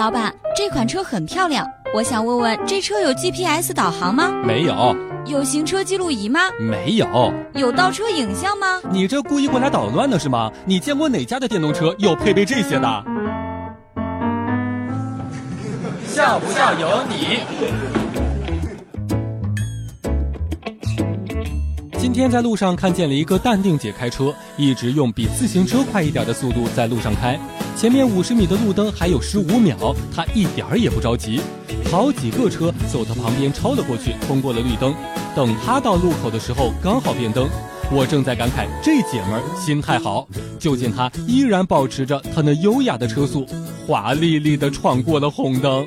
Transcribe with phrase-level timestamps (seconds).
[0.00, 4.30] 老板，这款车很漂亮，我想问问，这车有 GPS 导航吗？
[4.46, 4.96] 没有。
[5.26, 6.40] 有行车记录仪吗？
[6.58, 7.30] 没有。
[7.52, 8.80] 有倒车影像吗？
[8.90, 10.50] 你这故意过来捣乱的是吗？
[10.64, 13.04] 你见过哪家的电动车有配备这些的？
[16.06, 17.40] 笑不笑由你。
[22.00, 27.38] 今天在路上看见了一个淡定姐开车，一直用比自行车快一点的速度在路上开。
[27.76, 31.42] 前面五十米的路灯还有十五秒，她一点儿也不着急。
[31.90, 34.94] 好几个车走到旁边超了过去，通过了绿灯。
[35.36, 37.46] 等她到路口的时候，刚好变灯。
[37.92, 40.26] 我正在感慨这姐们儿心态好，
[40.58, 43.44] 就见她依然保持着她那优雅的车速，
[43.86, 45.86] 华丽丽的闯过了红灯。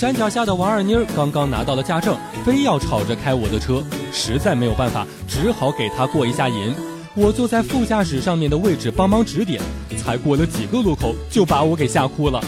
[0.00, 6.74] 山脚下的王二妮儿刚刚拿到了驾证，非要吵着开我的车，实在没有办法，只好给她过一下瘾。
[7.14, 9.60] 我坐在副驾驶上面的位置帮忙指点，
[9.98, 12.42] 才过了几个路口就把我给吓哭了。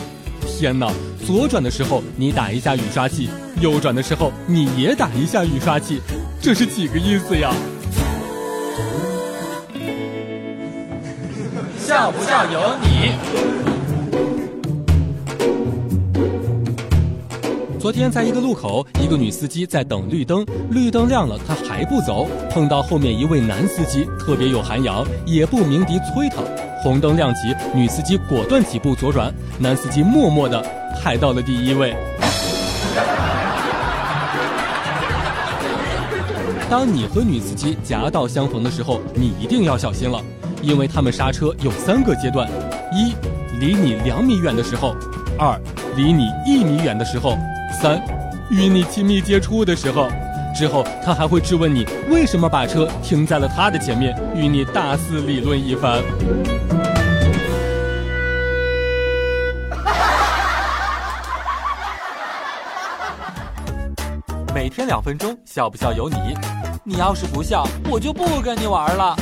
[0.47, 0.91] 天哪！
[1.27, 3.29] 左转的时候你打一下雨刷器，
[3.61, 6.01] 右转的时候你也打一下雨刷器，
[6.41, 7.53] 这是几个意思呀？
[11.79, 13.62] 笑不笑由你。
[17.83, 26.37] 昨天在一个路口，一个女司机在等绿灯，绿灯亮了，她还不走，碰到后面一位男司机，特别有涵养，也不鸣笛催她。
[26.81, 30.65] 红灯亮起，女司机果断几步左转，男司机默默的
[31.03, 31.93] 排到了第一位。
[36.71, 40.23] 当你和女司机夹道相逢的时候，你一定要小心了，
[40.63, 42.49] 因为他们刹车有三个阶段：
[42.93, 43.13] 一，
[43.59, 44.95] 离你两米远的时候；
[45.37, 45.61] 二，
[45.97, 47.37] 离你一米远的时候。
[47.83, 48.01] 三，
[48.49, 50.09] 与你亲密接触的时候，
[50.55, 56.01] 之后他还会质问你为什么把车停在了他的前面，与你大肆理论一番。
[64.55, 66.39] 每天两分钟，笑不笑由你。
[66.85, 69.17] 你要是不笑，我就不跟你玩了。